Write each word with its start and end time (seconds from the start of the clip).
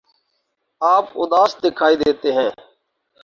آپ 0.81 1.05
اداس 1.15 1.55
دکھائی 1.63 1.95
دیتے 1.95 2.33
ہیں 2.33 2.49